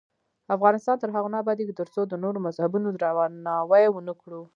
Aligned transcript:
افغانستان 0.55 0.95
تر 0.99 1.09
هغو 1.15 1.31
نه 1.33 1.37
ابادیږي، 1.43 1.73
ترڅو 1.81 2.01
د 2.07 2.13
نورو 2.23 2.43
مذهبونو 2.45 2.87
درناوی 2.99 3.85
ونکړو. 3.91 4.41